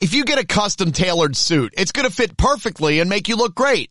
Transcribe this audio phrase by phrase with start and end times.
[0.00, 3.36] If you get a custom tailored suit, it's going to fit perfectly and make you
[3.36, 3.90] look great.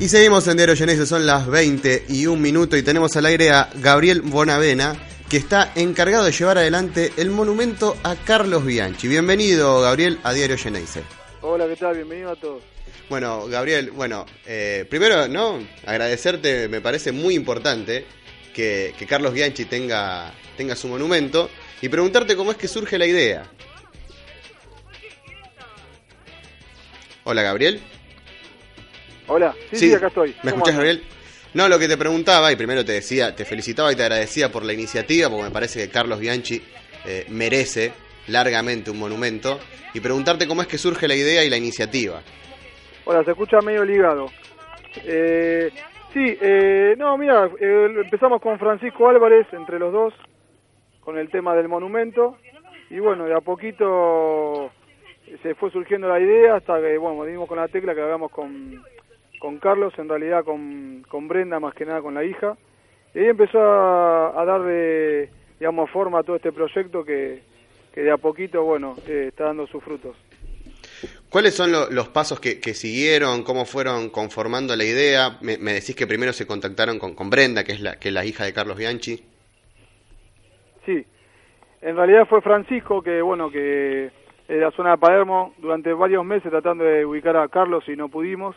[0.00, 3.50] Y seguimos en Diario Genesis, son las 20 y un minuto y tenemos al aire
[3.50, 4.96] a Gabriel Bonavena,
[5.28, 9.08] que está encargado de llevar adelante el monumento a Carlos Bianchi.
[9.08, 11.02] Bienvenido, Gabriel, a Diario Genesis.
[11.42, 11.96] Hola, ¿qué tal?
[11.96, 12.62] Bienvenido a todos.
[13.10, 15.58] Bueno, Gabriel, bueno, eh, primero, ¿no?
[15.84, 18.06] Agradecerte, me parece muy importante
[18.54, 21.50] que, que Carlos Bianchi tenga, tenga su monumento
[21.82, 23.50] y preguntarte cómo es que surge la idea.
[27.24, 27.82] Hola, Gabriel.
[29.32, 30.30] Hola, sí, sí, acá estoy.
[30.42, 30.74] ¿Me ¿Cómo escuchás?
[30.74, 31.02] Gabriel?
[31.54, 34.64] No, lo que te preguntaba, y primero te decía, te felicitaba y te agradecía por
[34.64, 36.60] la iniciativa, porque me parece que Carlos Bianchi
[37.06, 37.92] eh, merece
[38.26, 39.60] largamente un monumento,
[39.94, 42.20] y preguntarte cómo es que surge la idea y la iniciativa.
[43.04, 44.26] Hola, se escucha medio ligado.
[45.04, 45.70] Eh,
[46.12, 50.12] sí, eh, no, mira, eh, empezamos con Francisco Álvarez, entre los dos,
[51.00, 52.36] con el tema del monumento,
[52.90, 54.72] y bueno, de a poquito
[55.40, 58.82] se fue surgiendo la idea hasta que, bueno, dimos con la tecla que hagamos con,
[59.40, 62.56] con Carlos, en realidad con, con Brenda, más que nada con la hija,
[63.14, 67.42] y ahí empezó a, a darle, digamos, forma a todo este proyecto que,
[67.92, 70.14] que de a poquito, bueno, eh, está dando sus frutos.
[71.30, 73.42] ¿Cuáles son lo- los pasos que, que siguieron?
[73.42, 75.38] ¿Cómo fueron conformando la idea?
[75.40, 78.14] Me, me decís que primero se contactaron con, con Brenda, que es, la, que es
[78.14, 79.24] la hija de Carlos Bianchi.
[80.84, 81.04] Sí,
[81.82, 84.10] en realidad fue Francisco que, bueno, que
[84.48, 88.08] de la zona de Palermo, durante varios meses tratando de ubicar a Carlos y no
[88.08, 88.54] pudimos.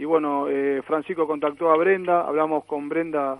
[0.00, 3.38] Y bueno, eh, Francisco contactó a Brenda, hablamos con Brenda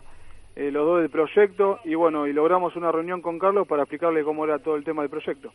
[0.55, 4.23] eh, los dos del proyecto y bueno, y logramos una reunión con Carlos para explicarle
[4.23, 5.55] cómo era todo el tema del proyecto.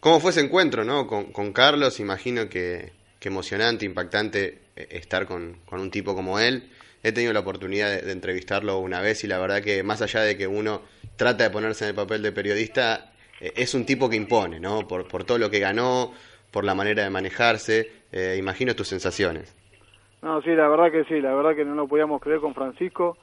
[0.00, 1.06] ¿Cómo fue ese encuentro no?
[1.06, 2.00] con, Carlos?
[2.00, 2.90] Imagino que,
[3.20, 6.72] que emocionante, impactante eh, estar con, con un tipo como él.
[7.04, 10.36] He tenido la oportunidad de, entrevistarlo una vez y la verdad que más allá de
[10.36, 10.82] que uno
[11.14, 14.88] trata de ponerse en el papel de periodista, eh, es un tipo que impone, ¿no?
[14.88, 16.12] Por, por todo lo que ganó,
[16.50, 17.92] por la manera de manejarse.
[18.38, 19.54] Imagino tus sensaciones.
[20.22, 23.16] No, sí, la verdad que sí, la verdad que no lo podíamos creer con Francisco.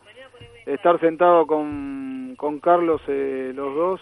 [0.66, 4.02] Estar sentado con, con Carlos eh, los dos,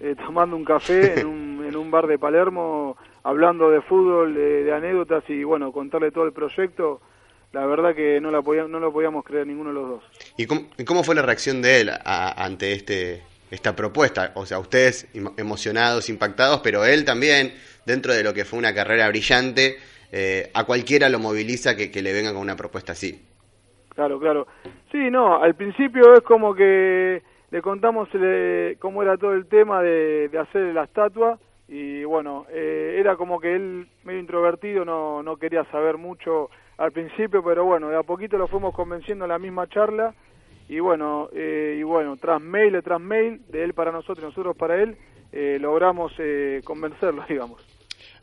[0.00, 4.64] eh, tomando un café en un, en un bar de Palermo, hablando de fútbol, de,
[4.64, 7.00] de anécdotas y bueno, contarle todo el proyecto,
[7.52, 10.02] la verdad que no, la podía- no lo podíamos creer ninguno de los dos.
[10.36, 13.22] ¿Y cómo, cómo fue la reacción de él a- ante este
[13.52, 14.32] esta propuesta?
[14.34, 15.06] O sea, ustedes
[15.36, 17.52] emocionados, impactados, pero él también,
[17.86, 19.76] dentro de lo que fue una carrera brillante,
[20.12, 23.20] eh, a cualquiera lo moviliza que, que le venga con una propuesta así.
[23.88, 24.46] Claro, claro.
[24.90, 29.82] Sí, no, al principio es como que le contamos eh, cómo era todo el tema
[29.82, 35.22] de, de hacer la estatua y bueno, eh, era como que él medio introvertido, no,
[35.22, 39.30] no quería saber mucho al principio, pero bueno, de a poquito lo fuimos convenciendo en
[39.30, 40.14] la misma charla
[40.68, 44.56] y bueno, eh, y bueno, tras mail tras mail, de él para nosotros y nosotros
[44.56, 44.96] para él,
[45.32, 47.71] eh, logramos eh, convencerlo, digamos.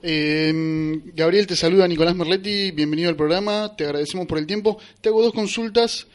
[0.01, 4.77] Eh, Gabriel, te saluda Nicolás Merletti, bienvenido al programa, te agradecemos por el tiempo.
[5.01, 6.07] Te hago dos consultas.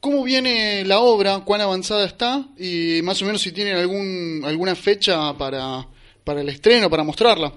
[0.00, 1.40] ¿Cómo viene la obra?
[1.44, 2.44] ¿Cuán avanzada está?
[2.58, 5.86] Y más o menos si tienen algún, alguna fecha para,
[6.24, 7.52] para el estreno, para mostrarla.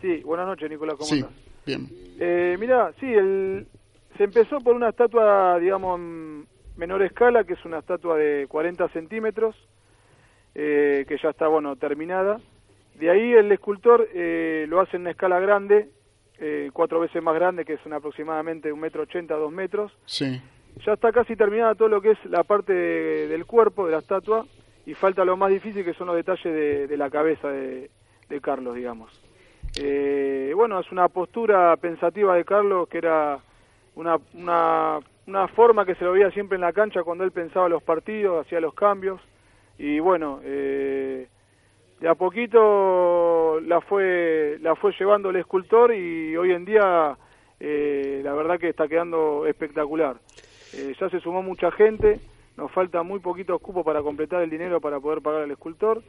[0.00, 1.32] Sí, buenas noches Nicolás, ¿cómo Sí, estás?
[1.66, 1.88] bien.
[2.18, 3.66] Eh, mira, sí, el,
[4.16, 6.46] se empezó por una estatua, digamos, en
[6.76, 9.56] menor escala, que es una estatua de 40 centímetros,
[10.54, 12.40] eh, que ya está, bueno, terminada.
[13.00, 15.88] De ahí el escultor eh, lo hace en una escala grande,
[16.38, 19.90] eh, cuatro veces más grande, que es una aproximadamente un metro ochenta, dos metros.
[20.04, 20.40] Sí.
[20.84, 23.98] Ya está casi terminada todo lo que es la parte de- del cuerpo de la
[23.98, 24.44] estatua
[24.84, 27.90] y falta lo más difícil que son los detalles de, de la cabeza de,
[28.28, 29.10] de Carlos, digamos.
[29.80, 33.38] Eh, bueno, es una postura pensativa de Carlos que era
[33.94, 37.68] una, una, una forma que se lo veía siempre en la cancha cuando él pensaba
[37.68, 39.20] los partidos, hacía los cambios
[39.78, 41.28] y bueno, eh,
[42.00, 47.16] de a poquito la fue, la fue llevando el escultor y hoy en día
[47.58, 50.16] eh, la verdad que está quedando espectacular.
[50.74, 52.18] Eh, ya se sumó mucha gente,
[52.56, 56.02] nos falta muy poquitos cupos para completar el dinero para poder pagar al escultor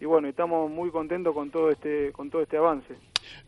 [0.00, 2.94] y bueno, estamos muy contentos con todo este con todo este avance.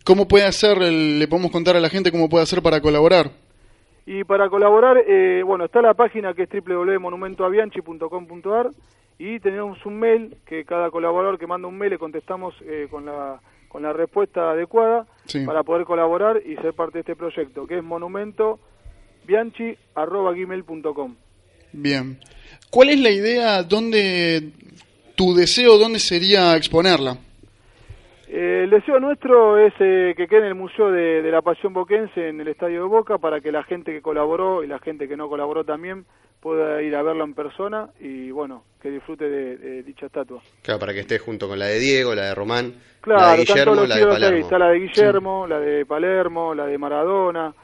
[0.04, 3.30] ¿Cómo puede hacer, el- le podemos contar a la gente cómo puede hacer para colaborar?
[4.06, 8.68] Y para colaborar, eh, bueno, está la página que es www.monumentoabianchi.com.ar
[9.18, 13.04] y tenemos un mail que cada colaborador que manda un mail le contestamos eh, con
[13.06, 15.44] la con la respuesta adecuada Sí.
[15.44, 18.60] para poder colaborar y ser parte de este proyecto, que es monumento
[19.26, 21.14] bianchi.gmail.com.
[21.72, 22.18] Bien.
[22.70, 23.62] ¿Cuál es la idea?
[23.62, 24.50] ¿Dónde
[25.16, 27.18] tu deseo, dónde sería exponerla?
[28.36, 31.72] Eh, el deseo nuestro es eh, que quede en el Museo de, de la Pasión
[31.72, 35.06] Boquense en el Estadio de Boca para que la gente que colaboró y la gente
[35.06, 36.04] que no colaboró también
[36.40, 40.42] pueda ir a verlo en persona y bueno, que disfrute de, de dicha estatua.
[40.62, 43.44] Claro, para que esté junto con la de Diego, la de Román, Claro, la de
[43.44, 44.06] Guillermo, la de.
[44.06, 44.38] Palermo.
[44.38, 47.54] Está la de Guillermo, la de Palermo, la de Maradona.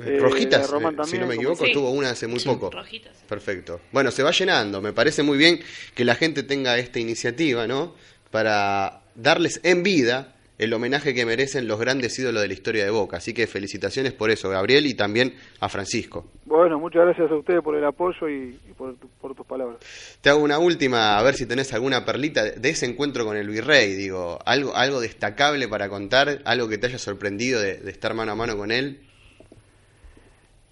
[0.00, 1.72] eh, Rojitas, Román eh, si no me equivoco, Sí.
[1.72, 2.48] tuvo una hace muy Sí.
[2.48, 2.70] poco.
[2.70, 3.24] Rojitas.
[3.28, 3.80] Perfecto.
[3.92, 4.80] Bueno, se va llenando.
[4.82, 5.58] Me parece muy bien
[5.94, 7.94] que la gente tenga esta iniciativa, ¿no?
[8.30, 12.90] Para darles en vida el homenaje que merecen los grandes ídolos de la historia de
[12.90, 13.18] Boca.
[13.18, 16.26] Así que felicitaciones por eso, Gabriel, y también a Francisco.
[16.46, 19.78] Bueno, muchas gracias a ustedes por el apoyo y, y por, tu- por tus palabras.
[20.20, 23.36] Te hago una última, a ver si tenés alguna perlita de- de ese encuentro con
[23.36, 27.90] el virrey, digo, algo, algo destacable para contar, algo que te haya sorprendido de, de
[27.92, 28.98] estar mano a mano con él.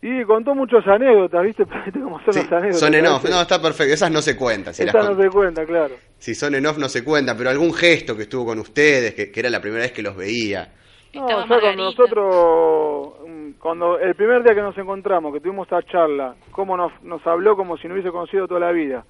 [0.02, 1.64] Y contó muchas anécdotas, ¿viste?
[1.64, 2.80] ¿Viste cómo son Sí, las anécdotas?
[2.80, 4.74] son en off, no, está perfecto, esas no se cuentan.
[4.74, 5.94] Si, las Esa con- no se cuenta, claro.
[6.18, 9.32] si son en off no se cuentan, pero algún gesto que estuvo con ustedes, que,
[9.32, 10.68] que era la primera vez que los veía.
[11.14, 11.82] No, cuando Margarita.
[11.82, 16.92] nosotros, mm, cuando el primer día que nos encontramos, que tuvimos esta charla, cómo nos,
[17.02, 19.04] nos habló como si nos hubiese conocido toda la vida.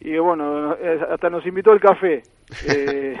[0.00, 0.76] Y bueno,
[1.10, 2.22] hasta nos invitó al café.
[2.68, 3.18] Eh,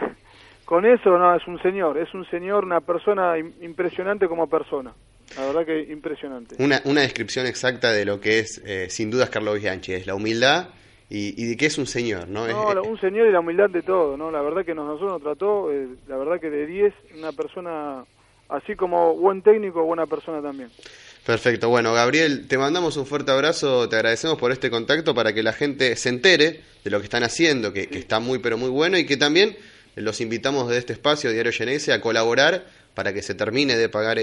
[0.64, 4.92] con eso, no, es un señor, es un señor, una persona im- impresionante como persona.
[5.34, 6.56] La verdad que impresionante.
[6.58, 10.14] Una, una descripción exacta de lo que es, eh, sin dudas, Carlos Bianchi, es la
[10.14, 10.68] humildad
[11.10, 12.46] y, y de que es un señor, ¿no?
[12.46, 14.30] No, Es- la- un señor y la humildad de todo, ¿no?
[14.30, 18.04] La verdad que nos- nosotros nos trató, eh, la verdad que de 10, una persona,
[18.48, 20.70] así como buen técnico, buena persona también.
[21.24, 21.68] Perfecto.
[21.68, 25.52] Bueno, Gabriel, te mandamos un fuerte abrazo, te agradecemos por este contacto para que la
[25.52, 28.96] gente se entere de lo que están haciendo, que, que está muy pero muy bueno
[28.96, 29.56] y que también
[29.96, 34.18] los invitamos de este espacio Diario Geneise a colaborar para que se termine de pagar